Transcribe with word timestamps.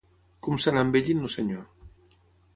Com 0.47 0.57
s'anà 0.63 0.83
envellint 0.87 1.21
el 1.29 1.33
senyor? 1.35 1.87